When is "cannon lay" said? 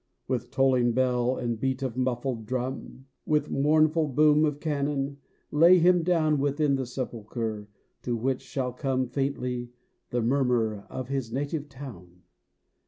4.59-5.77